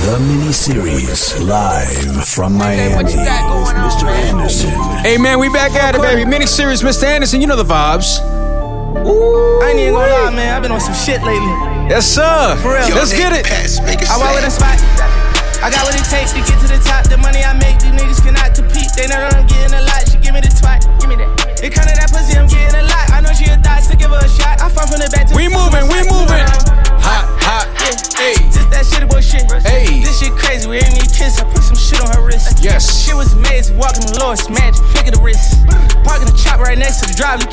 The 0.00 0.18
mini 0.18 0.50
series 0.50 1.36
live 1.42 2.24
from 2.26 2.56
Miami. 2.56 3.04
Mr. 3.04 4.08
Anderson. 4.08 4.72
Hey 5.04 5.18
man, 5.18 5.38
we 5.38 5.48
back 5.50 5.72
at 5.72 5.94
it, 5.94 6.00
baby. 6.00 6.24
Mini 6.24 6.46
series, 6.46 6.82
Mr. 6.82 7.04
Anderson. 7.04 7.40
You 7.40 7.46
know 7.46 7.56
the 7.56 7.68
vibes. 7.68 8.16
Ooh, 9.04 9.60
I 9.60 9.70
ain't 9.70 9.78
even 9.78 9.92
gonna 9.92 10.10
lie, 10.10 10.32
man. 10.32 10.56
I've 10.56 10.62
been 10.62 10.72
on 10.72 10.80
some 10.80 10.96
shit 10.96 11.20
lately. 11.22 11.52
Yes, 11.92 12.08
sir. 12.08 12.56
For 12.64 12.72
real. 12.72 12.96
Let's 12.96 13.12
get 13.12 13.36
it. 13.36 13.44
I 14.08 14.16
walk 14.16 14.34
with 14.34 14.48
a 14.48 14.50
spot. 14.50 14.80
I 15.60 15.68
got 15.68 15.84
what 15.84 15.92
it 15.92 16.08
takes 16.08 16.32
to 16.32 16.40
get 16.40 16.56
to 16.64 16.68
the 16.72 16.80
top. 16.80 17.04
The 17.04 17.20
money 17.20 17.44
I 17.44 17.52
make, 17.52 17.76
these 17.84 17.92
niggas 17.92 18.24
cannot 18.24 18.56
compete. 18.56 18.88
They 18.96 19.04
know 19.04 19.20
that 19.20 19.36
I'm 19.36 19.44
getting 19.44 19.76
a 19.76 19.84
lot. 19.84 20.08
She 20.08 20.16
give 20.16 20.32
me 20.32 20.40
the 20.40 20.48
twat. 20.48 20.80
Give 20.96 21.12
me 21.12 21.20
that. 21.20 21.28
It 21.60 21.76
kinda 21.76 21.92
that 21.92 22.08
pussy, 22.08 22.40
I'm 22.40 22.48
getting 22.48 22.72
a 22.72 22.88
lot. 22.88 23.04
I 23.12 23.20
know 23.20 23.36
she 23.36 23.44
a 23.52 23.60
thot, 23.60 23.84
so 23.84 23.92
give 23.92 24.08
her 24.08 24.16
a 24.16 24.28
shot. 24.32 24.64
I 24.64 24.72
fall 24.72 24.88
from 24.88 25.04
the 25.04 25.12
back 25.12 25.28
to 25.28 25.36
We 25.36 25.52
the 25.52 25.60
moving, 25.60 25.84
we 25.92 26.00
moving. 26.08 26.40
Hot, 27.04 27.19
Lord's 34.30 34.48
magic. 34.48 34.84
Flick 34.94 35.10
the 35.10 35.20
wrist. 35.20 35.58
Parking 36.06 36.30
the 36.30 36.38
chop 36.38 36.60
right 36.60 36.78
next 36.78 37.02
to 37.02 37.08
the 37.10 37.14
drive. 37.18 37.49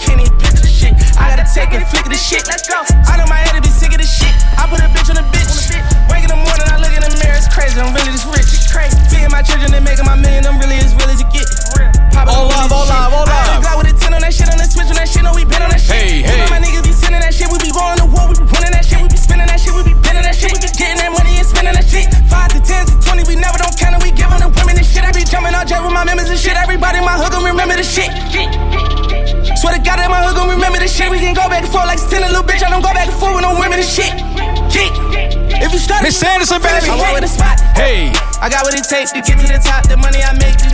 If 36.18 36.26
you 36.26 36.50
start 36.50 36.66
Mr. 36.66 36.66
Anderson, 36.66 36.90
baby. 36.90 36.90
I 36.90 36.98
walk 36.98 37.14
with 37.14 37.30
a 37.30 37.30
spot. 37.30 37.62
Hey, 37.78 38.10
I 38.42 38.50
got 38.50 38.66
what 38.66 38.73
it 38.73 38.90
takes 38.90 39.14
to 39.14 39.22
get 39.22 39.38
to 39.38 39.46
the 39.46 39.62
top. 39.62 39.86
The 39.86 39.98
money 40.02 40.18
I 40.18 40.34
make, 40.42 40.58
these 40.58 40.74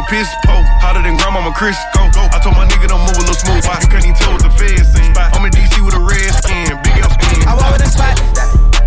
Poppin' 0.00 0.24
shit 0.24 0.32
cause 0.48 0.56
was 0.56 0.64
po. 0.64 0.64
Hotter 0.80 1.02
than 1.04 1.16
grandmama 1.20 1.52
Chris. 1.52 1.76
Go, 1.92 2.08
go. 2.16 2.24
I 2.32 2.40
told 2.40 2.56
my 2.56 2.64
nigga 2.64 2.88
don't 2.88 3.04
move 3.04 3.20
a 3.20 3.24
little 3.28 3.36
smooth. 3.36 3.60
You 3.60 3.88
can't 3.92 4.04
even 4.04 4.16
tell 4.16 4.32
what 4.32 4.40
the 4.40 4.48
feds 4.56 4.88
seen. 4.96 5.12
I'm 5.12 5.44
in 5.44 5.52
DC 5.52 5.76
with 5.84 5.92
a 5.92 6.00
red 6.00 6.32
skin, 6.40 6.72
big 6.80 7.04
ass 7.04 7.12
skin. 7.20 7.44
I 7.44 7.52
walk 7.52 7.76
with 7.76 7.84
a 7.84 7.90
spot. 7.92 8.16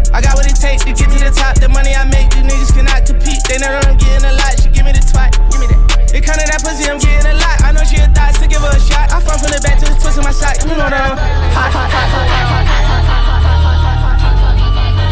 I 0.10 0.22
got 0.22 0.34
what 0.34 0.50
it 0.50 0.58
takes 0.58 0.82
to 0.86 0.94
get 0.94 1.14
to 1.14 1.20
the 1.22 1.30
top. 1.30 1.62
The 1.62 1.70
money 1.70 1.94
I 1.94 2.06
make, 2.10 2.34
these 2.34 2.46
niggas 2.50 2.74
cannot 2.74 3.06
compete. 3.06 3.46
They 3.46 3.62
know 3.62 3.70
that 3.70 3.86
I'm 3.86 3.98
getting 3.98 4.26
a 4.26 4.34
lot. 4.34 4.58
She 4.58 4.74
give 4.74 4.86
me 4.86 4.94
the 4.94 5.06
twat. 5.06 5.38
Give 5.54 5.62
me 5.62 5.70
that. 5.70 6.18
It 6.18 6.26
come 6.26 6.38
to 6.38 6.46
that 6.50 6.62
pussy, 6.66 6.90
I'm 6.90 6.98
getting 6.98 7.30
a 7.30 7.38
lot. 7.38 7.62
I 7.62 7.70
know 7.78 7.86
she 7.86 8.02
a 8.02 8.10
thot, 8.10 8.34
so 8.34 8.50
give 8.50 8.62
her 8.66 8.74
a 8.74 8.82
shot. 8.82 9.14
I 9.14 9.22
fall 9.22 9.38
from 9.38 9.54
the 9.54 9.62
back 9.62 9.78
to 9.82 9.86
the 9.86 9.98
twist 9.98 10.18
in 10.18 10.26
my 10.26 10.34
side. 10.34 10.66
You 10.66 10.74
know 10.74 10.90
that 10.90 10.98
I'm 10.98 11.18
hot, 11.54 11.70
hot, 11.74 11.90
hot, 11.94 12.10
hot, 12.10 12.26
hot, 12.26 12.66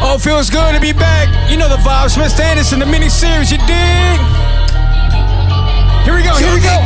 hot. 0.01 0.13
oh, 0.13 0.17
feels 0.17 0.49
good 0.49 0.73
to 0.73 0.81
be 0.81 0.93
back. 0.93 1.29
You 1.49 1.57
know 1.61 1.69
the 1.69 1.81
vibes, 1.81 2.17
Mr. 2.17 2.41
Anderson, 2.41 2.81
the 2.81 2.89
mini 2.89 3.09
series. 3.09 3.53
You 3.53 3.61
dig? 3.69 4.50
Here 6.03 6.15
we 6.17 6.23
go. 6.23 6.33
Here 6.37 6.53
we 6.53 6.61
go. 6.61 6.77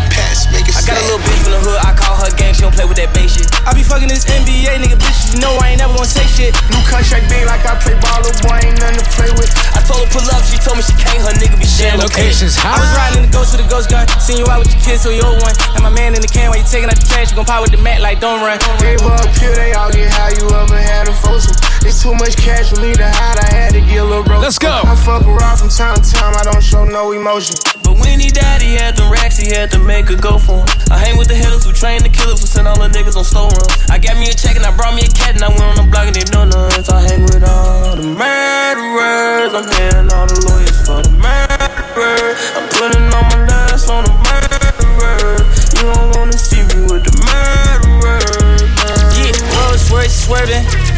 I 0.76 0.84
got 0.84 1.00
a 1.00 1.06
little 1.08 1.24
bitch 1.24 1.40
from 1.40 1.56
the 1.56 1.62
hood, 1.64 1.80
I 1.88 1.96
call 1.96 2.20
her 2.20 2.28
gang, 2.36 2.52
she 2.52 2.68
don't 2.68 2.76
play 2.76 2.84
with 2.84 3.00
that 3.00 3.16
bait 3.16 3.32
shit. 3.32 3.48
I 3.64 3.72
be 3.72 3.80
fucking 3.80 4.12
this 4.12 4.28
NBA 4.28 4.76
nigga, 4.76 5.00
bitch, 5.00 5.32
you 5.32 5.40
know 5.40 5.56
I 5.64 5.72
ain't 5.72 5.80
never 5.80 5.96
gonna 5.96 6.10
say 6.10 6.28
shit. 6.28 6.52
New 6.68 6.84
contract 6.84 7.32
big 7.32 7.48
like 7.48 7.64
I 7.64 7.80
play 7.80 7.96
ball, 7.96 8.20
little 8.20 8.36
boy 8.44 8.60
ain't 8.60 8.76
nothing 8.76 9.00
to 9.00 9.08
play 9.16 9.32
with. 9.40 9.48
I 9.72 9.80
told 9.88 10.04
her 10.04 10.10
pull 10.12 10.28
up, 10.36 10.44
she 10.44 10.60
told 10.60 10.76
me 10.76 10.84
she 10.84 10.92
can't, 11.00 11.24
her 11.24 11.32
nigga 11.40 11.56
be 11.56 11.64
sharing 11.64 12.04
Locations 12.04 12.60
high. 12.60 12.76
I 12.76 12.84
was 12.84 12.92
high. 12.92 13.08
riding 13.08 13.24
in 13.24 13.32
the 13.32 13.34
ghost 13.34 13.56
with 13.56 13.64
a 13.64 13.70
ghost 13.72 13.88
gun, 13.88 14.04
seen 14.20 14.44
you 14.44 14.48
out 14.52 14.60
with 14.60 14.76
your 14.76 14.84
kids, 14.84 15.08
so 15.08 15.16
you 15.16 15.24
old 15.24 15.40
one. 15.42 15.56
And 15.80 15.82
my 15.82 15.94
man 15.94 16.12
in 16.12 16.20
the 16.20 16.30
can 16.30 16.52
while 16.52 16.60
you 16.60 16.68
taking 16.68 16.92
out 16.92 17.00
the 17.00 17.08
trash, 17.08 17.32
you 17.32 17.40
gon' 17.40 17.48
pop 17.48 17.64
with 17.64 17.72
the 17.72 17.80
mat 17.80 18.04
like 18.04 18.20
don't 18.20 18.44
run. 18.44 18.60
Gave 18.84 19.00
up 19.08 19.32
here, 19.40 19.56
they 19.56 19.72
all 19.80 19.96
get 19.96 20.12
how 20.12 20.28
you 20.36 20.44
ever 20.52 20.76
had 20.76 21.08
a 21.08 21.16
foursome. 21.16 21.56
It's 21.88 22.04
too 22.04 22.14
much 22.20 22.36
cash 22.36 22.76
for 22.76 22.84
me 22.84 22.92
to 22.92 23.08
hide, 23.08 23.40
I 23.40 23.48
had 23.48 23.65
to 23.76 23.82
get 23.84 24.00
a 24.00 24.06
little 24.08 24.24
broke. 24.24 24.42
Let's 24.42 24.58
go. 24.58 24.72
I 24.72 24.96
fuck 24.96 25.28
around 25.28 25.58
from 25.60 25.70
time 25.70 26.00
to 26.00 26.12
time, 26.12 26.34
I 26.40 26.44
don't 26.48 26.64
show 26.64 26.86
no 26.86 27.12
emotion. 27.12 27.56
But 27.84 28.00
when 28.00 28.20
he 28.20 28.30
died, 28.32 28.62
he 28.62 28.76
had 28.76 28.96
them 28.96 29.12
racks, 29.12 29.38
he 29.38 29.52
had 29.52 29.70
to 29.72 29.80
make 29.80 30.10
a 30.10 30.16
go 30.16 30.40
for 30.40 30.64
him. 30.64 30.68
I 30.92 30.98
hang 30.98 31.18
with 31.18 31.28
the 31.28 31.36
hitters 31.36 31.66
who 31.66 31.74
train 31.74 32.02
the 32.02 32.10
killers 32.10 32.40
who 32.40 32.48
send 32.48 32.68
all 32.68 32.80
the 32.80 32.88
niggas 32.88 33.18
on 33.18 33.26
slow 33.26 33.52
run. 33.52 33.68
I 33.92 34.00
got 34.00 34.16
me 34.16 34.32
a 34.32 34.34
check 34.34 34.56
and 34.56 34.66
I 34.66 34.72
brought 34.76 34.96
me 34.96 35.04
a 35.04 35.12
cat 35.12 35.36
and 35.36 35.44
I 35.44 35.50
went 35.50 35.64
on 35.64 35.76
the 35.76 35.88
block 35.92 36.08
and 36.08 36.16
they 36.16 36.24
know 36.32 36.46
nuts. 36.46 36.88
I 36.90 37.02
hang 37.04 37.24
with 37.24 37.44
all 37.44 37.96
the 38.00 38.08
murderers, 38.08 39.52
I'm 39.52 39.68
paying 39.68 40.08
all 40.08 40.28
the 40.28 40.40
lawyers 40.48 40.80
for 40.88 41.04
the 41.04 41.12
murderers. 41.20 42.40
I'm 42.56 42.66
putting 42.72 43.06
all 43.12 43.28
my 43.28 43.40
last 43.44 43.90
on 43.92 44.08
the 44.08 44.14
murderers. 44.24 45.45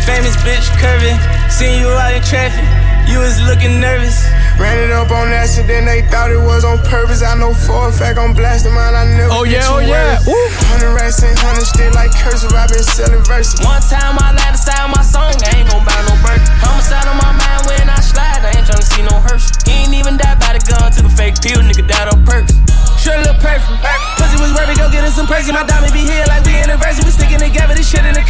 Famous 0.07 0.39
bitch 0.47 0.63
curving. 0.79 1.19
Seen 1.51 1.83
you 1.83 1.91
out 1.91 2.15
in 2.15 2.23
traffic, 2.23 2.63
you 3.11 3.19
was 3.19 3.35
looking 3.43 3.83
nervous. 3.83 4.23
Ran 4.57 4.79
it 4.79 4.89
up 4.95 5.11
on 5.11 5.29
accident, 5.29 5.85
they 5.85 6.01
thought 6.07 6.31
it 6.31 6.39
was 6.41 6.63
on 6.63 6.79
purpose. 6.87 7.21
I 7.21 7.35
know 7.37 7.53
for 7.53 7.89
a 7.89 7.91
fact 7.91 8.17
I'm 8.17 8.33
blasting 8.33 8.73
mine, 8.73 8.95
I 8.95 9.05
never 9.19 9.29
Oh, 9.35 9.43
get 9.45 9.61
yeah, 9.61 9.67
too 9.67 9.75
oh, 9.75 9.79
yeah. 9.83 10.17
worried. 10.17 10.33
Woo. 10.33 10.47
Hundred 10.71 10.95
racks 10.97 11.21
and 11.21 11.35
hundred 11.37 11.67
still 11.67 11.91
like 11.93 12.09
cursive, 12.15 12.55
i 12.55 12.65
been 12.65 12.81
selling 12.81 13.21
verses. 13.27 13.59
One 13.61 13.83
time 13.85 14.17
I 14.17 14.33
lied 14.33 14.55
inside 14.55 14.87
my 14.89 15.03
song, 15.03 15.35
I 15.45 15.61
ain't 15.61 15.69
gon' 15.69 15.83
buy 15.85 15.99
no 16.09 16.15
burger. 16.25 16.41
Homicide 16.63 17.05
on 17.05 17.19
my 17.21 17.31
mind 17.37 17.61
when 17.69 17.85
I 17.91 17.99
slide, 18.01 18.41
I 18.47 18.55
ain't 18.57 18.65
tryna 18.65 18.87
see 18.87 19.03
no 19.05 19.13
hearse. 19.27 19.51
He 19.67 19.85
ain't 19.85 19.93
even 19.93 20.17
died 20.17 20.39
by 20.41 20.57
the 20.57 20.61
gun, 20.65 20.89
took 20.89 21.05
a 21.05 21.13
fake 21.13 21.37
pill, 21.43 21.61
nigga 21.61 21.85
died 21.85 22.09
on 22.09 22.23
perks. 22.25 22.55
Sure 22.97 23.13
look 23.23 23.37
perfect. 23.39 23.77
Pussy 24.17 24.41
was 24.41 24.51
worried, 24.57 24.75
go 24.81 24.89
get 24.89 25.05
us 25.05 25.13
some 25.15 25.29
perks. 25.29 25.45
My 25.53 25.61
diamond 25.63 25.93
be 25.93 26.01
here 26.01 26.25
like 26.25 26.41
we 26.49 26.57
anniversary. 26.57 27.05
We 27.05 27.13
sticking 27.13 27.39
together, 27.39 27.77
this 27.77 27.85
shit 27.87 28.01
in 28.03 28.17
the 28.17 28.25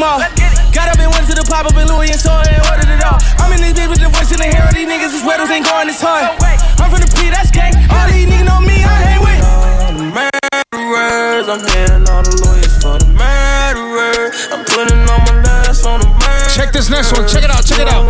wanna 0.00 0.28
go 0.30 0.38
to 0.38 0.46
the 0.46 0.62
mall. 0.62 0.72
Got 0.72 0.88
up 0.94 0.98
and 0.98 1.10
went 1.10 1.26
to 1.28 1.34
the 1.34 1.44
pop 1.44 1.66
up 1.66 1.76
in 1.76 1.88
Louis 1.88 2.10
and 2.10 2.20
saw 2.20 2.40
it 2.42 2.54
and 2.54 2.62
ordered 2.70 2.90
it 2.90 3.02
all. 3.02 3.18
I'm 3.42 3.52
in 3.52 3.60
this 3.60 3.74
bitch 3.74 3.88
with 3.88 4.00
the 4.00 4.08
voice 4.08 4.30
in 4.30 4.38
the 4.38 4.46
hair. 4.46 4.70
These 4.72 4.86
niggas 4.86 5.14
is 5.14 5.22
weddles 5.22 5.50
ain't 5.50 5.66
going 5.66 5.88
this 5.88 6.00
hard. 6.00 6.38
I'm 6.78 6.90
from 6.90 7.00
the 7.00 7.10
P, 7.18 7.30
that's 7.30 7.50
gang. 7.50 7.74
All 7.90 8.06
these 8.08 8.28
niggas 8.28 8.46
know 8.46 8.60
me, 8.60 8.84
I 8.84 8.94
hang 9.02 9.20
with. 9.22 9.40
All 9.42 9.92
the 9.98 10.06
murderers, 10.14 11.48
I'm 11.48 11.60
paying 11.66 12.04
all 12.08 12.22
the 12.22 12.34
lawyers 12.44 12.74
for 12.78 12.96
the 12.98 13.08
murderers. 13.10 14.34
I'm 14.52 14.62
putting 14.64 15.02
all 15.08 15.22
my 15.26 15.34
last 15.42 15.86
on 15.86 16.00
the 16.00 16.06
murderers. 16.06 16.54
Check 16.54 16.72
this 16.72 16.90
next 16.90 17.12
one. 17.12 17.26
Check 17.26 17.42
it 17.42 17.50
out. 17.50 17.64
Check 17.64 17.80
it 17.80 17.88
out. 17.88 18.06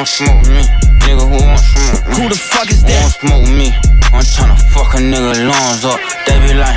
Who 0.00 0.04
won't 0.04 0.08
smoke 0.08 0.48
me? 0.48 0.64
Nigga, 1.04 1.28
who 1.28 1.36
won't 1.44 1.60
smoke 1.60 2.08
me? 2.08 2.16
Who 2.16 2.28
the 2.32 2.34
fuck 2.34 2.70
is 2.70 2.80
Who 2.80 2.88
that? 2.88 3.04
won't 3.04 3.20
smoke 3.20 3.48
me? 3.52 3.68
I'm 4.16 4.24
tryna 4.24 4.56
fuck 4.72 4.94
a 4.94 4.96
nigga 4.96 5.44
lungs 5.44 5.84
up. 5.84 6.00
They 6.24 6.40
be 6.40 6.56
like, 6.56 6.72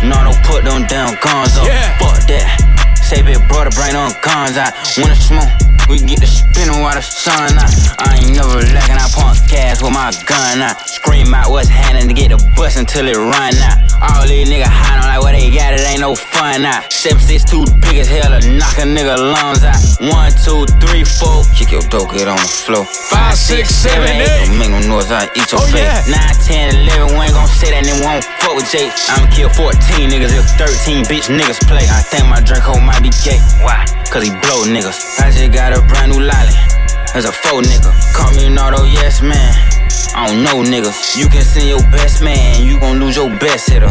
no, 0.00 0.16
don't 0.24 0.40
put 0.48 0.64
them 0.64 0.88
damn 0.88 1.12
guns 1.20 1.60
up. 1.60 1.68
Yeah. 1.68 1.92
Fuck 2.00 2.24
that. 2.32 2.96
Say 2.96 3.20
big 3.20 3.36
brother, 3.46 3.68
bring 3.76 3.92
them 3.92 4.16
guns 4.24 4.56
out. 4.56 4.72
It's 4.88 5.28
smoke, 5.28 5.52
we 5.88 5.98
get 5.98 6.20
the 6.20 6.26
spinning 6.30 6.80
while 6.80 6.94
the 6.94 7.02
sun 7.02 7.52
out. 7.58 7.72
I 8.00 8.18
ain't 8.22 8.34
never 8.36 8.60
lacking, 8.74 8.96
I 8.98 9.06
pump 9.12 9.36
gas 9.50 9.82
with 9.82 9.92
my 9.92 10.10
gun 10.26 10.62
out. 10.62 10.78
Scream 10.88 11.34
out 11.34 11.50
what's 11.50 11.68
happening 11.68 12.08
to 12.08 12.14
get 12.14 12.30
the 12.30 12.40
bus 12.56 12.76
until 12.76 13.06
it 13.08 13.16
run 13.16 13.54
out. 13.62 13.78
All 14.02 14.26
these 14.26 14.48
niggas 14.48 14.66
hiding 14.70 15.06
like 15.06 15.20
what 15.22 15.32
they 15.32 15.50
got, 15.52 15.74
it 15.74 15.84
ain't 15.86 16.00
no 16.00 16.14
fun 16.14 16.64
out. 16.64 16.90
762 16.92 17.66
big 17.84 17.98
as 18.02 18.08
hell 18.08 18.30
to 18.32 18.40
knock 18.56 18.78
a 18.78 18.86
nigga 18.86 19.14
lungs 19.18 19.62
out. 19.62 19.78
One, 20.00 20.32
two, 20.42 20.66
three, 20.82 21.04
four. 21.04 21.44
Kick 21.54 21.70
your 21.72 21.84
dope, 21.92 22.10
get 22.14 22.26
on 22.28 22.38
the 22.40 22.50
floor. 22.50 22.84
Five, 23.10 23.36
six, 23.36 23.70
seven, 23.74 24.08
eight. 24.08 24.48
Don't 24.48 24.58
make 24.58 24.70
no 24.70 24.80
noise, 24.86 25.10
I 25.12 25.28
eat 25.36 25.50
your 25.52 25.60
Oh, 25.60 25.66
face. 25.70 25.82
yeah. 25.82 26.02
9, 26.08 26.74
10, 26.74 26.88
11, 26.88 27.18
we 27.18 27.26
ain't 27.26 27.34
gon' 27.34 27.46
say 27.48 27.70
that, 27.70 27.84
then 27.84 28.02
shakes. 28.72 29.10
I'ma 29.12 29.28
kill 29.28 29.50
14 29.52 30.08
niggas 30.08 30.32
if 30.32 30.48
13 30.56 31.04
bitch 31.04 31.28
niggas 31.28 31.60
play. 31.68 31.84
I 31.84 32.00
think 32.00 32.24
my 32.28 32.40
Draco 32.40 32.80
might 32.80 33.02
be 33.04 33.10
gay. 33.20 33.36
Why? 33.60 33.84
Cause 34.12 34.24
he 34.24 34.30
blow 34.44 34.68
niggas. 34.68 35.18
I 35.20 35.30
just 35.30 35.52
got 35.52 35.72
a 35.72 35.80
brand 35.88 36.12
new 36.12 36.20
lolly. 36.20 36.52
As 37.14 37.24
a 37.24 37.32
faux 37.32 37.66
nigga. 37.66 37.88
Call 38.12 38.30
me 38.36 38.44
an 38.44 38.58
auto 38.58 38.84
yes 38.84 39.22
man. 39.22 39.54
I 40.14 40.26
don't 40.28 40.42
know 40.44 40.62
niggas. 40.62 41.16
You 41.16 41.28
can 41.28 41.40
send 41.40 41.66
your 41.66 41.80
best 41.90 42.22
man, 42.22 42.62
you 42.62 42.78
gon' 42.78 43.00
lose 43.00 43.16
your 43.16 43.30
best 43.38 43.70
hitter. 43.70 43.88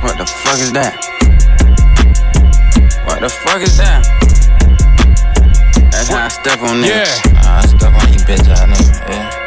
What 0.00 0.16
the 0.16 0.24
fuck 0.24 0.58
is 0.58 0.72
that? 0.72 0.96
What 3.04 3.20
the 3.20 3.28
fuck 3.28 3.60
is 3.60 3.76
that? 3.76 4.00
That's 5.92 6.08
how 6.08 6.24
I 6.24 6.28
step 6.28 6.62
on 6.62 6.80
niggas. 6.80 6.88
Yeah. 6.88 7.60
I 7.60 7.66
step 7.66 7.92
on 7.92 8.10
you 8.10 8.20
bitch 8.20 8.48
ass 8.48 8.64
nigga. 8.64 9.10
Yeah. 9.10 9.37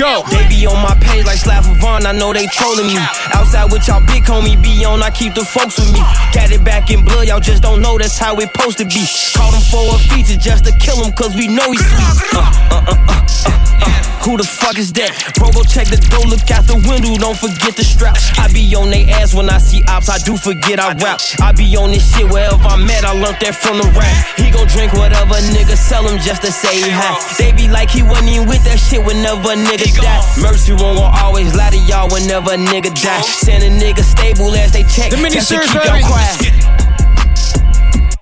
Go. 0.00 0.24
They 0.30 0.48
be 0.48 0.64
on 0.64 0.80
my 0.80 0.96
page 0.96 1.26
like 1.26 1.36
Slav 1.36 1.66
Vaughn, 1.76 2.06
I 2.06 2.12
know 2.12 2.32
they 2.32 2.46
trolling 2.46 2.86
me. 2.86 2.96
Outside 3.36 3.70
with 3.70 3.86
y'all 3.86 4.00
big 4.00 4.24
homie, 4.24 4.56
be 4.56 4.82
on, 4.82 5.02
I 5.02 5.10
keep 5.10 5.34
the 5.34 5.44
folks 5.44 5.78
with 5.78 5.92
me. 5.92 6.00
Got 6.32 6.50
it 6.50 6.64
back 6.64 6.90
in 6.90 7.04
blood, 7.04 7.28
y'all 7.28 7.38
just 7.38 7.62
don't 7.62 7.82
know 7.82 7.98
that's 7.98 8.16
how 8.16 8.34
it 8.36 8.48
supposed 8.48 8.78
to 8.78 8.86
be. 8.86 9.04
Caught 9.36 9.52
him 9.52 9.64
for 9.68 9.94
a 9.94 9.98
feature 10.08 10.40
just 10.40 10.64
to 10.64 10.72
kill 10.72 11.04
him, 11.04 11.12
cause 11.12 11.36
we 11.36 11.48
know 11.48 11.70
he's 11.70 11.84
sweet. 11.84 12.32
Uh, 12.32 12.40
uh, 12.40 12.80
uh, 12.80 12.96
uh, 12.96 13.12
uh, 13.12 13.60
uh. 13.84 14.19
Who 14.22 14.36
the 14.36 14.44
fuck 14.44 14.76
is 14.76 14.92
that? 15.00 15.16
Bro, 15.40 15.56
go 15.56 15.64
check 15.64 15.88
the 15.88 15.96
door, 16.12 16.28
look 16.28 16.44
out 16.52 16.68
the 16.68 16.76
window, 16.84 17.16
don't 17.16 17.36
forget 17.36 17.72
the 17.72 17.84
strap. 17.84 18.20
I 18.36 18.52
be 18.52 18.60
on 18.76 18.92
they 18.92 19.08
ass 19.08 19.32
when 19.32 19.48
I 19.48 19.56
see 19.56 19.82
ops, 19.88 20.08
I 20.12 20.18
do 20.18 20.36
forget 20.36 20.78
I 20.78 20.92
rap. 21.00 21.20
I 21.40 21.52
be 21.52 21.64
on 21.76 21.90
this 21.90 22.04
shit 22.04 22.28
wherever 22.28 22.60
I'm 22.68 22.84
at, 22.92 23.04
I 23.04 23.16
learned 23.16 23.40
that 23.40 23.56
from 23.56 23.80
the 23.80 23.88
rap. 23.96 24.12
He 24.36 24.52
gon' 24.52 24.68
drink 24.68 24.92
whatever 24.92 25.40
nigga 25.56 25.72
sell 25.72 26.04
him 26.04 26.20
just 26.20 26.42
to 26.42 26.52
say 26.52 26.84
hi. 26.84 27.16
They 27.40 27.52
be 27.56 27.68
like 27.72 27.88
he 27.88 28.02
wasn't 28.02 28.28
even 28.28 28.48
with 28.48 28.62
that 28.68 28.76
shit 28.76 29.00
whenever 29.00 29.56
a 29.56 29.56
nigga 29.56 29.88
die. 29.96 30.20
Mercy 30.36 30.76
won't 30.76 31.00
gon' 31.00 31.16
always 31.16 31.56
lie 31.56 31.70
to 31.70 31.80
y'all 31.88 32.12
whenever 32.12 32.52
a 32.52 32.60
nigga 32.60 32.92
die. 32.92 33.24
Send 33.24 33.64
a 33.64 33.72
nigga 33.72 34.04
stable 34.04 34.52
as 34.54 34.72
they 34.72 34.84
check. 34.84 35.10
The 35.10 35.16
mini 35.16 35.40
test 35.40 35.48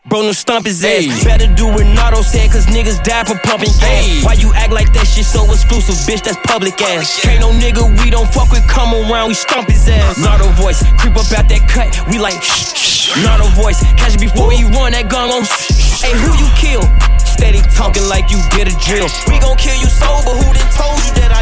Bro, 0.08 0.22
no 0.22 0.32
stump 0.32 0.64
his 0.64 0.82
ass. 0.82 1.22
Better 1.22 1.52
do 1.52 1.66
what 1.68 1.84
Nardo 1.84 2.22
said, 2.22 2.50
cause 2.50 2.64
niggas 2.64 3.04
die 3.04 3.24
from 3.24 3.36
pumping 3.44 3.68
gas. 3.76 4.24
Why 4.24 4.32
you 4.40 4.54
act 4.54 4.72
like 4.72 4.90
that 4.96 5.04
shit 5.04 5.28
so 5.28 5.44
exclusive, 5.52 6.00
bitch? 6.08 6.24
That's 6.24 6.40
public 6.48 6.80
ass. 6.80 7.20
Can't 7.20 7.40
no 7.44 7.52
nigga 7.52 7.84
we 8.00 8.08
don't 8.08 8.28
fuck 8.32 8.48
with 8.50 8.66
come 8.66 8.96
around, 8.96 9.28
we 9.28 9.34
stump 9.34 9.68
his 9.68 9.86
ass. 9.86 10.16
Nardo 10.16 10.48
voice, 10.56 10.80
creep 10.96 11.12
up 11.12 11.28
out 11.36 11.44
that 11.52 11.68
cut, 11.68 11.92
we 12.08 12.16
like 12.16 12.40
shh, 12.40 12.72
shh. 12.72 13.20
Nardo 13.20 13.52
voice, 13.52 13.84
catch 14.00 14.16
it 14.16 14.20
before 14.20 14.50
he 14.50 14.64
run 14.64 14.96
that 14.96 15.12
gun 15.12 15.28
on. 15.28 15.44
shh. 15.44 16.00
Hey, 16.00 16.16
who 16.16 16.32
you 16.40 16.48
kill? 16.56 16.80
Steady 17.20 17.60
talking 17.76 18.08
like 18.08 18.32
you 18.32 18.40
did 18.56 18.66
a 18.66 18.74
drill. 18.82 19.12
We 19.28 19.36
gon' 19.38 19.60
kill 19.60 19.76
you 19.76 19.92
sober, 19.92 20.32
who 20.34 20.48
done 20.56 20.72
told 20.72 20.98
you 21.04 21.12
that 21.20 21.36
I 21.36 21.37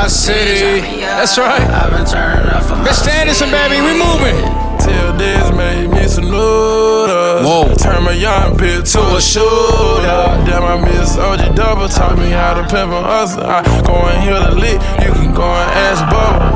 my 0.00 0.08
city. 0.08 1.00
That's 1.04 1.36
right. 1.36 1.60
I've 1.60 1.92
been 1.92 2.06
turning 2.06 2.48
up 2.48 2.64
for 2.64 2.76
my 2.76 2.88
Mr. 2.88 3.12
Anderson, 3.12 3.50
baby, 3.50 3.84
we 3.84 3.92
moving. 3.92 4.40
Till 4.80 5.12
this 5.20 5.44
made 5.52 5.92
me 5.92 6.08
some 6.08 6.24
noodles. 6.24 7.44
Whoa. 7.44 7.68
Turn 7.76 8.04
my 8.04 8.16
young 8.16 8.56
bitch 8.56 8.96
to 8.96 9.02
a 9.16 9.20
shooter. 9.20 10.24
Damn, 10.48 10.64
I 10.64 10.80
miss 10.80 11.18
OG 11.18 11.54
Double. 11.54 11.88
Taught 11.88 12.16
me 12.16 12.30
how 12.30 12.54
to 12.54 12.62
pimp 12.62 12.92
and 12.96 13.04
hustle. 13.04 13.44
I 13.44 13.60
go 13.84 13.92
and 14.08 14.24
hear 14.24 14.40
the 14.40 14.56
lick. 14.56 14.80
You 15.04 15.12
can 15.12 15.34
go 15.34 15.44
and 15.44 15.68
ask 15.84 16.00
Bubba. 16.08 16.48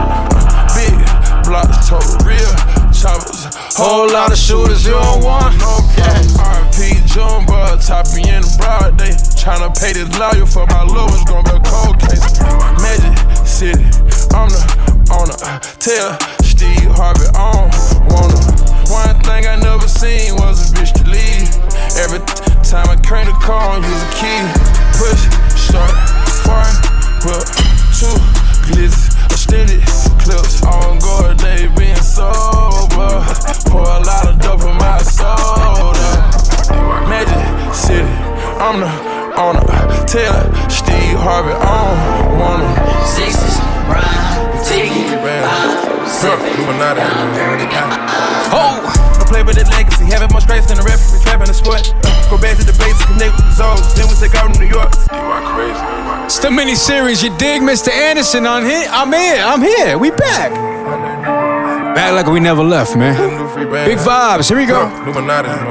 Big 0.73 0.97
blocks, 1.45 1.89
total 1.89 2.17
real 2.25 2.55
choppers. 2.97 3.45
Whole 3.77 4.09
lot 4.09 4.33
of 4.33 4.39
shooters, 4.39 4.87
you 4.87 4.93
don't 4.93 5.23
want 5.23 5.53
no 5.61 5.85
problem. 5.93 6.73
RP 6.73 7.05
Jumbo, 7.13 7.77
top 7.77 8.09
me 8.17 8.25
in 8.25 8.41
the 8.41 8.57
broad 8.57 8.97
day. 8.97 9.34
Tryna 9.45 9.77
pay 9.79 9.93
this 9.93 10.09
lawyer 10.19 10.47
for 10.47 10.65
my 10.73 10.85
lowest, 10.85 11.29
gonna 11.29 11.45
be 11.45 11.53
a 11.53 11.61
cold 11.69 12.01
case. 12.01 12.41
Magic 12.81 13.13
City, 13.45 13.85
I'm 14.33 14.49
the 14.49 14.65
owner. 15.13 15.37
Tell 15.85 16.17
Steve 16.41 16.89
Harvey 16.97 17.29
I 17.37 17.53
don't 17.53 18.09
wanna. 18.09 18.41
One 18.89 19.21
thing 19.21 19.45
I 19.45 19.61
never 19.61 19.85
seen 19.85 20.33
was 20.41 20.73
a 20.73 20.73
bitch 20.73 20.97
to 20.97 21.05
leave. 21.05 21.45
Every 22.01 22.25
time 22.65 22.89
I 22.89 22.97
crank 23.05 23.29
the 23.29 23.37
car, 23.45 23.77
I 23.77 23.85
use 23.85 24.01
a 24.01 24.13
key. 24.17 24.41
Push, 24.97 25.29
start, 25.61 25.93
fire, 26.41 26.65
whip, 27.29 27.45
two 27.93 28.17
glitz, 28.65 29.13
extended 29.29 29.85
clips. 30.25 30.65
On 30.65 30.97
guard, 31.05 31.37
they 31.45 31.69
being 31.77 32.01
sober. 32.01 33.21
Pour 33.69 33.85
a 33.85 34.01
lot 34.09 34.25
of 34.25 34.41
dope 34.41 34.65
in 34.65 34.73
my 34.81 34.97
soda. 35.05 36.33
Magic 37.13 37.45
City, 37.77 38.09
I'm 38.57 38.81
the 38.81 39.14
owner. 39.37 39.63
Tell 40.07 40.35
Steve 40.71 41.19
Harvey 41.19 41.53
I 41.55 42.23
don't 42.23 42.39
wanna. 42.39 42.69
Sixes, 43.07 43.59
rhyme, 43.91 44.63
ticking, 44.65 45.11
bomb, 45.19 46.07
sipping, 46.07 46.65
Oh, 48.55 48.79
I 48.85 49.25
play 49.27 49.43
with 49.43 49.57
the 49.57 49.67
legacy, 49.71 50.05
having 50.07 50.31
more 50.31 50.41
stripes 50.41 50.67
than 50.67 50.79
a 50.79 50.83
referee, 50.83 51.21
trapping 51.23 51.47
the 51.47 51.55
sport. 51.55 51.83
Uh, 52.05 52.31
go 52.31 52.39
back 52.39 52.57
to 52.59 52.65
the 52.65 52.77
basics, 52.79 53.05
connect 53.07 53.35
with 53.37 53.47
the 53.47 53.55
zones. 53.55 53.95
Then 53.95 54.07
we 54.09 54.15
take 54.15 54.35
out 54.35 54.55
in 54.55 54.61
New 54.61 54.71
York. 54.71 54.93
You 55.11 55.19
are 55.19 55.43
crazy. 55.51 55.81
it's 56.25 56.39
the 56.39 56.51
mini 56.51 56.75
series. 56.75 57.23
You 57.23 57.37
dig, 57.37 57.63
Mr. 57.63 57.91
Anderson? 57.91 58.47
On 58.47 58.65
here, 58.65 58.87
I'm 58.91 59.13
here. 59.13 59.43
I'm 59.43 59.63
here. 59.63 59.99
We 59.99 60.11
back. 60.11 60.53
Back 61.95 62.13
like 62.13 62.27
we 62.27 62.41
never 62.41 62.63
left, 62.63 62.97
man. 62.97 63.17
Big 63.87 63.99
vibes. 63.99 64.49
Here 64.49 64.59
we 64.59 64.67
go. 64.67 64.89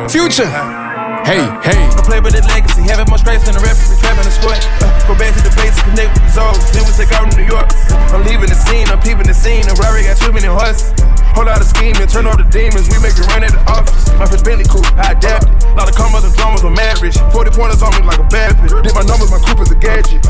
Future. 0.10 0.83
Hey, 1.24 1.40
hey. 1.64 1.80
I 1.96 2.04
play 2.04 2.20
with 2.20 2.36
the 2.36 2.44
legacy, 2.52 2.84
having 2.84 3.08
more 3.08 3.18
stripes 3.18 3.48
than 3.48 3.56
a 3.56 3.64
referee, 3.64 3.96
trapping 4.04 4.28
the 4.28 4.36
sport. 4.36 4.60
Uh, 4.84 4.92
go 5.08 5.16
back 5.16 5.32
to 5.32 5.40
the 5.40 5.56
basics, 5.56 5.80
connect 5.88 6.12
with 6.20 6.28
the 6.28 6.34
zones. 6.36 6.60
Then 6.76 6.84
we 6.84 6.92
take 6.92 7.16
out 7.16 7.32
in 7.32 7.40
New 7.40 7.48
York. 7.48 7.72
I'm 8.12 8.28
leaving 8.28 8.52
the 8.52 8.60
scene, 8.60 8.92
I'm 8.92 9.00
peeping 9.00 9.32
the 9.32 9.34
scene. 9.34 9.64
The 9.64 9.72
Rari 9.80 10.04
got 10.04 10.20
too 10.20 10.36
many 10.36 10.52
horses. 10.52 10.92
Whole 11.34 11.50
lot 11.50 11.58
of 11.58 11.66
scheming, 11.66 12.06
turn 12.06 12.30
off 12.30 12.38
the 12.38 12.46
demons. 12.54 12.86
We 12.94 13.02
make 13.02 13.18
it 13.18 13.26
run 13.34 13.42
at 13.42 13.50
the 13.50 13.62
office. 13.66 14.06
My 14.22 14.30
first 14.30 14.46
Bentley 14.46 14.70
coupe, 14.70 14.86
I 15.02 15.18
adapted. 15.18 15.50
Lot 15.74 15.90
of 15.90 15.98
commas 15.98 16.22
and 16.22 16.34
dramas 16.38 16.62
on 16.62 16.78
mad 16.78 17.02
rich. 17.02 17.18
40 17.34 17.50
pointers 17.58 17.82
on 17.82 17.90
me 17.98 18.06
like 18.06 18.22
a 18.22 18.28
bad 18.30 18.54
bitch. 18.62 18.70
Did 18.86 18.94
my 18.94 19.02
numbers, 19.02 19.34
my 19.34 19.42
coupe 19.42 19.58
is 19.66 19.74
a 19.74 19.78
gadget. 19.82 20.22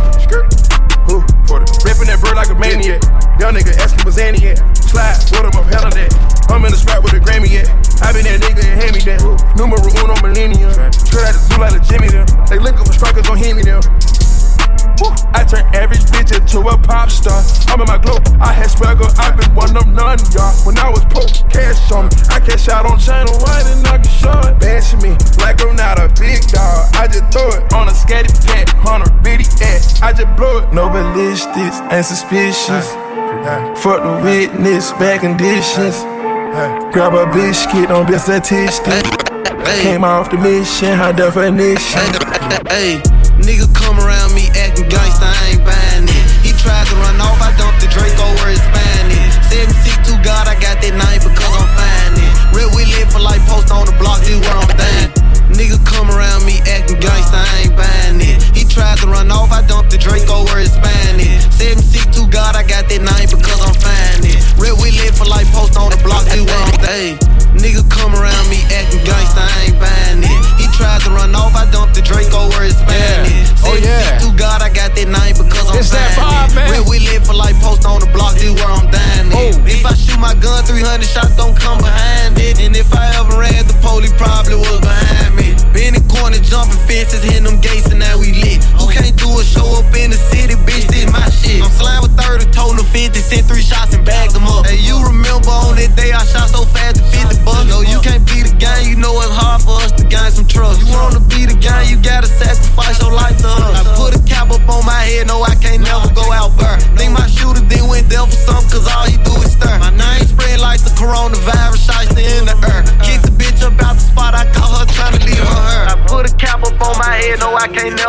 Who? 1.12 1.20
40. 1.52 1.68
Ripping 1.84 2.08
that 2.08 2.24
bird 2.24 2.40
like 2.40 2.48
a 2.48 2.56
maniac. 2.56 3.04
Young 3.36 3.52
nigga 3.52 3.76
asking 3.84 4.08
what's 4.08 4.16
Annie 4.16 4.48
at. 4.48 4.64
Slide, 4.80 5.20
put 5.28 5.44
him 5.44 5.52
up, 5.60 5.68
hell 5.68 5.84
of 5.84 5.94
that. 5.94 6.16
I'm 6.48 6.64
in 6.64 6.72
the 6.72 6.80
spot 6.80 7.04
with 7.04 7.12
a 7.12 7.20
Grammy 7.20 7.52
at. 7.60 7.68
I 8.00 8.16
been 8.16 8.24
that 8.24 8.40
nigga 8.40 8.64
and 8.64 8.80
hand 8.80 8.96
me 8.96 9.04
that. 9.04 9.20
Numero 9.60 9.84
uno 9.84 10.16
millennium. 10.24 10.72
Straight 11.04 11.28
out 11.28 11.36
the 11.36 11.44
zoo 11.44 11.60
like 11.60 11.76
a 11.76 11.84
Jimmy 11.84 12.08
them. 12.08 12.24
They 12.48 12.64
lick 12.64 12.80
up 12.80 12.88
for 12.88 12.96
strikers, 12.96 13.28
hit 13.28 13.60
me 13.60 13.68
them. 13.68 13.84
Woo. 15.02 15.10
I 15.34 15.44
turn 15.44 15.66
average 15.74 16.06
bitch 16.14 16.32
into 16.36 16.60
a 16.68 16.78
pop 16.78 17.10
star. 17.10 17.42
I'm 17.68 17.82
in 17.82 17.88
my 17.88 17.98
glow. 17.98 18.20
I 18.40 18.54
had 18.54 18.70
swagger. 18.70 19.10
I've 19.18 19.38
been 19.38 19.54
one 19.56 19.76
of 19.76 19.88
none, 19.88 20.20
y'all. 20.34 20.54
When 20.66 20.78
I 20.78 20.90
was 20.90 21.04
poor, 21.10 21.26
cash 21.50 21.92
on 21.92 22.08
me. 22.08 22.16
I 22.30 22.40
cash 22.40 22.70
out 22.70 22.86
on 22.86 23.00
channel 23.00 23.34
white 23.42 23.66
and 23.68 23.86
I 23.88 23.98
can 23.98 24.12
show 24.12 24.40
it. 24.48 24.60
Bashing 24.60 25.02
me 25.02 25.18
like 25.42 25.62
I'm 25.62 25.76
not 25.76 26.00
a 26.00 26.08
big 26.20 26.42
dog. 26.48 26.94
I 26.96 27.08
just 27.08 27.26
throw 27.34 27.50
it 27.50 27.74
on 27.74 27.88
a 27.90 27.92
scatty 27.92 28.32
pack, 28.46 28.70
on 28.86 29.02
a 29.02 29.10
bitty 29.22 29.46
ass. 29.64 30.02
I 30.02 30.14
just 30.14 30.30
blow 30.38 30.60
it. 30.60 30.74
No 30.74 30.90
ballistics 30.90 31.82
ain't 31.92 32.06
suspicious. 32.06 32.88
Fuck 33.82 34.04
the 34.04 34.22
witness, 34.24 34.92
bad 34.94 35.22
conditions. 35.22 35.98
Grab 36.94 37.14
a 37.14 37.26
biscuit, 37.34 37.90
don't 37.90 38.08
be 38.08 38.14
a 38.14 38.20
statistic. 38.20 39.04
Came 39.82 40.04
off 40.04 40.30
the 40.30 40.38
mission, 40.38 40.94
high 40.96 41.12
definition. 41.12 42.00
Hey, 42.70 43.02
nigga 43.42 43.68
come 43.74 43.98
around 44.00 44.34
me 44.36 44.43
God, 50.34 50.50
I 50.50 50.58
got 50.58 50.82
that 50.82 50.98
knife 50.98 51.22
because 51.22 51.54
I'm 51.54 51.70
finding 51.78 52.26
it. 52.26 52.34
Real 52.58 52.74
we 52.74 52.90
live 52.98 53.14
for 53.14 53.22
life, 53.22 53.46
post 53.46 53.70
on 53.70 53.86
the 53.86 53.94
block, 54.02 54.26
this 54.26 54.34
where 54.42 54.58
I'm 54.58 54.66
thinking. 54.66 55.22
Nigga 55.54 55.78
come 55.86 56.10
around 56.10 56.42
me 56.42 56.58
acting 56.66 56.98
gangsta, 56.98 57.38
I 57.38 57.70
ain't 57.70 57.78
buying 57.78 58.18
it. 58.18 58.42
He 58.58 58.66
tried 58.66 58.98
to 59.06 59.08
run 59.14 59.30
off, 59.30 59.54
I 59.54 59.62
dumped 59.62 59.94
the 59.94 60.02
Draco 60.02 60.50
where 60.50 60.66
it's 60.66 60.74
spinning. 60.74 61.38
762 61.54 62.34
God, 62.34 62.58
I 62.58 62.66
got 62.66 62.73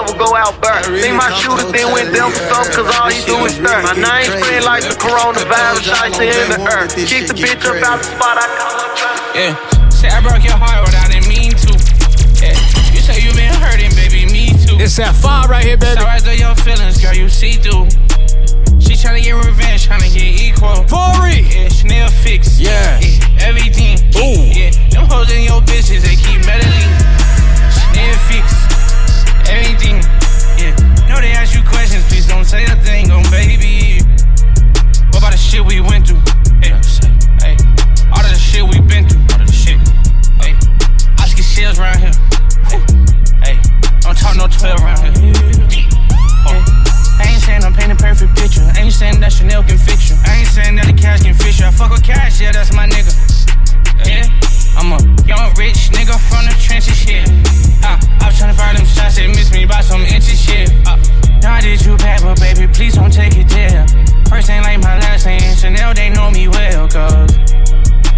never 0.05 0.19
go 0.19 0.37
out 0.37 0.61
burn. 0.61 0.83
Think 1.01 1.17
my 1.17 1.33
shooter 1.33 1.65
then 1.73 1.93
went 1.93 2.15
down 2.15 2.33
for 2.33 2.45
something, 2.53 2.75
cause 2.75 2.89
all 2.97 3.09
he 3.09 3.25
do 3.25 3.37
is 3.45 3.57
stir. 3.57 3.83
My 3.83 3.95
name 3.97 4.29
spread 4.29 4.65
like 4.65 4.85
the 4.85 4.97
coronavirus, 4.97 5.89
I 5.93 6.07
in 6.13 6.49
the 6.53 6.61
earth. 6.69 6.95
Kick 6.97 7.29
the 7.29 7.35
bitch 7.35 7.65
up 7.65 7.81
out 7.83 7.99
the 7.99 8.09
spot, 8.13 8.37
I 8.37 8.47
call 8.59 8.77
her 8.77 8.91
Yeah, 9.39 9.89
say 9.89 10.09
I 10.09 10.21
broke 10.21 10.45
your 10.45 10.57
heart, 10.57 10.85
but 10.85 10.95
I 10.95 11.09
didn't 11.09 11.29
mean 11.29 11.53
to. 11.53 11.73
Yeah, 12.41 12.57
you 12.93 13.01
say 13.01 13.21
you 13.21 13.33
been 13.33 13.55
hurting, 13.55 13.95
baby, 13.97 14.27
me 14.31 14.53
too. 14.53 14.77
It's 14.81 14.97
that 14.97 15.15
five 15.15 15.49
right 15.49 15.65
here, 15.65 15.77
baby. 15.77 16.01
So 16.01 16.05
right 16.05 16.23
there, 16.23 16.37
your 16.37 16.55
feelings, 16.57 17.01
girl, 17.01 17.15
you 17.15 17.29
see 17.29 17.57
through. 17.57 17.89
She 18.81 18.93
tryna 19.01 19.25
get 19.25 19.33
revenge, 19.33 19.89
tryna 19.89 20.13
get 20.13 20.41
equal. 20.41 20.85
Forey! 20.89 21.49
Yeah, 21.49 21.69
Chanel 21.69 22.11
fix. 22.11 22.61
Yeah. 22.61 23.01
yeah 23.01 23.25
everything. 23.41 23.97
Ooh. 24.17 24.45
Yeah, 24.53 24.71
them 24.91 25.07
hoes 25.09 25.33
in 25.33 25.45
your 25.45 25.61
bitches, 25.63 26.03
they 26.05 26.17
keep 26.17 26.45
meddling. 26.45 27.04
Some 59.95 60.05
inches, 60.07 60.41
shit. 60.41 60.71
Uh, 60.87 60.97
now 61.41 61.61
did 61.61 61.81
you 61.85 61.97
bad, 61.99 62.21
but 62.23 62.41
baby, 62.41 62.67
please 62.73 62.95
don't 62.95 63.13
take 63.13 63.37
it 63.37 63.49
there. 63.49 63.87
First 64.29 64.51
ain't 64.51 64.65
like 64.65 64.81
my 64.81 64.99
last 64.99 65.25
name. 65.27 65.55
Chanel, 65.55 65.95
they 65.95 66.11
know 66.11 66.31
me 66.31 66.49
well, 66.49 66.89
cuz. 66.89 67.31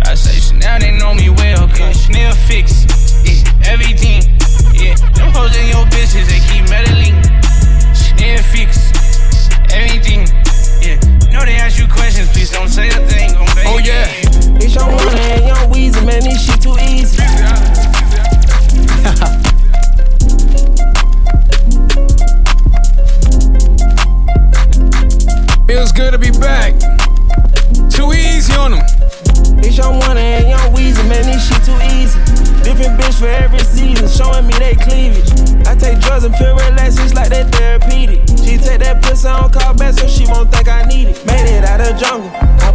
I 0.08 0.14
say 0.14 0.40
Chanel, 0.40 0.78
they 0.80 0.92
know 0.96 1.12
me 1.12 1.28
well, 1.28 1.68
cuz. 1.68 2.06
Chanel 2.06 2.34
fix, 2.48 2.85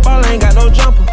ball 0.03 0.25
ain't 0.25 0.41
got 0.41 0.55
no 0.55 0.69
jumper. 0.69 1.05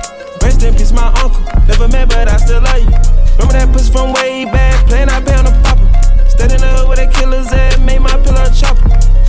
Rest 0.42 0.62
in 0.62 0.74
peace, 0.74 0.92
my 0.92 1.08
uncle. 1.22 1.42
Never 1.66 1.88
met, 1.88 2.08
but 2.08 2.28
I 2.28 2.36
still 2.36 2.60
love 2.60 2.78
you. 2.80 2.90
Remember 3.38 3.54
that 3.54 3.68
pussy 3.72 3.92
from 3.92 4.12
way 4.12 4.44
back, 4.44 4.86
playing 4.86 5.08
I 5.08 5.20
pay 5.20 5.36
on 5.36 5.44
the 5.44 5.54
popper. 5.62 5.86
Stayed 6.28 6.52
in 6.52 6.60
the 6.60 6.68
hood 6.68 6.88
with 6.88 6.98
a 6.98 7.06
killer's 7.06 7.52
at, 7.52 7.80
made 7.80 8.00
my 8.00 8.16
pillow 8.22 8.48
chopper. 8.50 8.88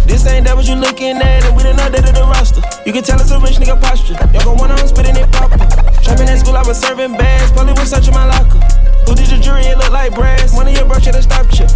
This 0.09 0.25
ain't 0.25 0.45
that 0.49 0.55
what 0.55 0.65
you 0.65 0.75
looking 0.75 1.17
at, 1.21 1.45
and 1.45 1.55
we 1.55 1.63
done 1.63 1.77
updated 1.77 2.17
the 2.17 2.25
roster. 2.25 2.65
You 2.85 2.93
can 2.93 3.03
tell 3.03 3.21
it's 3.21 3.29
a 3.29 3.39
rich 3.39 3.61
nigga 3.61 3.77
posture. 3.77 4.17
Y'all 4.33 4.43
gon' 4.43 4.57
wanna 4.57 4.77
spitting 4.87 5.15
it 5.15 5.29
proper. 5.31 5.61
Trapping 6.01 6.25
at 6.25 6.39
school, 6.41 6.57
I 6.57 6.65
was 6.65 6.79
serving 6.81 7.13
bags. 7.13 7.51
Probably 7.51 7.73
was 7.73 7.89
searching 7.89 8.13
my 8.13 8.25
locker. 8.25 8.57
Who 9.05 9.13
did 9.13 9.29
your 9.29 9.39
jury? 9.39 9.69
It 9.69 9.77
look 9.77 9.91
like 9.91 10.15
brass. 10.15 10.55
One 10.55 10.67
of 10.67 10.73
your 10.73 10.85
bro 10.85 10.97
should've 10.97 11.23
stopped 11.23 11.59
you. 11.59 11.69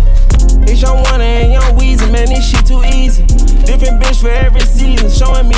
It's 0.66 0.82
your 0.82 0.96
one 0.96 1.22
and 1.22 1.54
young 1.54 1.78
Weezy, 1.78 2.10
man, 2.10 2.30
this 2.34 2.50
shit 2.50 2.66
too 2.66 2.82
easy. 2.90 3.25
Different 3.68 4.02
bitch 4.02 4.22
for 4.22 4.30
every 4.34 4.62
season, 4.62 5.10
showing 5.10 5.48
me 5.48 5.53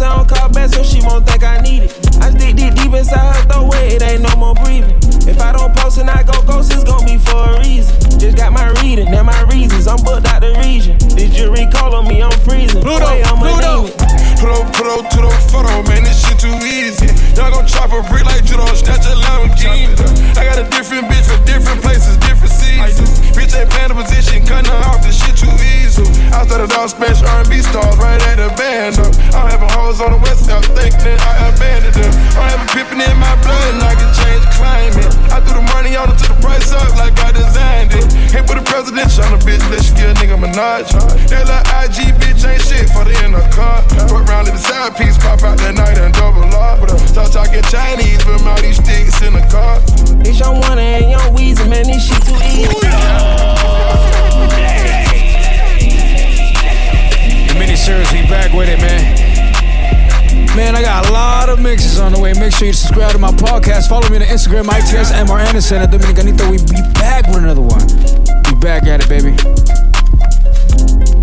pussy 0.00 0.04
on 0.04 0.26
call 0.26 0.48
back 0.48 0.70
so 0.70 0.82
she 0.82 1.00
won't 1.02 1.26
think 1.26 1.42
I 1.44 1.60
need 1.60 1.84
it. 1.84 1.92
I 2.20 2.30
stick 2.30 2.56
deep 2.56 2.74
deep 2.74 2.92
inside 2.92 3.36
her 3.36 3.42
throat 3.48 3.68
where 3.68 3.84
it 3.84 4.02
ain't 4.02 4.22
no 4.22 4.34
more 4.36 4.54
breathing. 4.54 4.96
If 5.28 5.40
I 5.40 5.52
don't 5.52 5.74
post 5.76 5.98
and 5.98 6.08
I 6.08 6.22
go 6.22 6.40
ghost, 6.42 6.72
it's 6.72 6.84
gon' 6.84 7.04
be 7.04 7.18
for 7.18 7.36
a 7.36 7.58
reason. 7.60 7.94
Just 8.18 8.36
got 8.36 8.52
my 8.52 8.68
reading, 8.80 9.08
and 9.08 9.26
my 9.26 9.42
reasons. 9.52 9.86
I'm 9.86 10.00
booked 10.02 10.26
out 10.26 10.40
the 10.40 10.52
region. 10.64 10.96
This 11.16 11.36
jury 11.36 11.66
call 11.72 11.94
on 11.94 12.08
me, 12.08 12.22
I'm 12.22 12.32
freezing. 12.44 12.82
Pluto, 12.82 13.04
Boy, 13.04 13.22
I'm 13.24 13.38
Pluto. 13.38 13.92
Pull 14.40 14.52
up, 14.56 14.72
pull 14.72 14.88
up 14.88 15.04
to 15.12 15.20
the 15.20 15.32
photo, 15.52 15.84
man, 15.84 16.04
this 16.04 16.16
shit 16.24 16.40
too 16.40 16.52
easy. 16.64 17.12
Y'all 17.36 17.52
gon' 17.52 17.66
chop 17.68 17.92
a 17.92 18.00
brick 18.08 18.24
like 18.24 18.44
judo, 18.44 18.64
snatch 18.72 19.04
a 19.04 19.12
Lamborghini. 19.12 19.92
I 20.36 20.48
got 20.48 20.56
a 20.56 20.64
different 20.72 21.12
bitch 21.12 21.28
for 21.28 21.40
different 21.44 21.82
places, 21.82 22.16
different 22.24 22.52
seasons. 22.52 23.20
Bitch 23.36 23.52
ain't 23.52 23.68
playing 23.68 23.92
the 23.92 24.00
position, 24.00 24.44
cutting 24.46 24.72
her 24.72 24.80
off, 24.88 25.04
this 25.04 25.20
shit 25.20 25.36
too 25.36 25.52
easy. 25.76 26.08
I 26.32 26.46
started 26.46 26.72
off 26.72 26.96
smash 26.96 27.20
R&B 27.20 27.60
stars 27.60 27.96
right 27.98 28.20
at 28.32 28.40
the 28.40 28.48
with 39.10 39.18
the 39.18 39.18
presidential 39.18 39.24
on 39.24 39.38
the 39.38 39.44
bitch, 39.44 39.62
let 39.70 39.82
you 39.88 39.94
get 39.96 40.10
a 40.10 40.14
nigga 40.20 40.36
Minaj. 40.38 40.86
That 41.28 41.46
little 41.46 41.64
IG 41.82 42.14
bitch 42.20 42.42
ain't 42.46 42.62
shit 42.62 42.88
for 42.90 43.04
the 43.04 43.14
inner 43.24 43.42
car. 43.50 43.82
Fuck 44.08 44.28
round 44.28 44.46
to 44.46 44.52
the 44.52 44.58
side 44.58 44.96
piece, 44.96 45.18
pop 45.18 45.42
out 45.42 45.58
that 45.58 45.74
night 45.74 45.98
and 45.98 46.14
double 46.14 46.42
R. 46.42 46.78
Uh, 46.80 46.96
Start 47.06 47.32
talking 47.32 47.62
Chinese, 47.70 48.22
put 48.22 48.42
all 48.46 48.60
these 48.60 48.76
sticks 48.76 49.22
in 49.22 49.34
the 49.34 49.44
car. 49.50 49.80
It's 50.22 50.38
your 50.38 50.52
one 50.52 50.78
and 50.78 51.10
young 51.10 51.34
Weezy, 51.34 51.68
man, 51.68 51.86
this 51.86 52.06
shit 52.06 52.22
too 52.22 52.38
easy. 52.44 52.70
The 57.48 57.54
mini 57.58 57.76
series, 57.76 58.10
we 58.12 58.22
back 58.28 58.52
with 58.52 58.68
it, 58.68 58.78
man. 58.80 59.30
Man, 60.56 60.74
I 60.74 60.82
got 60.82 61.08
a 61.08 61.12
lot 61.12 61.48
of 61.48 61.60
mixes 61.60 62.00
on 62.00 62.12
the 62.12 62.18
way. 62.18 62.32
Make 62.34 62.52
sure 62.52 62.66
you 62.66 62.72
subscribe 62.72 63.12
to 63.12 63.18
my 63.18 63.30
podcast. 63.30 63.88
Follow 63.88 64.08
me 64.08 64.16
on 64.16 64.22
Instagram, 64.22 64.66
ITS 64.66 65.12
MR 65.12 65.38
Anderson 65.38 65.78
at 65.82 65.90
Dominicanito. 65.90 66.50
We 66.50 66.58
be 66.58 66.82
back 66.94 67.28
with 67.28 67.38
another 67.38 67.62
one 67.62 68.19
back 68.60 68.86
at 68.86 69.02
it, 69.02 69.08
baby. 69.08 71.19